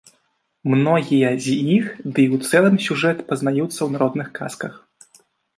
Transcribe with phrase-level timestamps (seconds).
[0.73, 4.73] Многія з іх, ды і ў цэлым сюжэт, пазнаюцца ў народных казках.